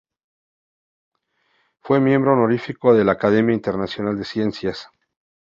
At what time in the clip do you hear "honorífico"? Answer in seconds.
2.33-2.95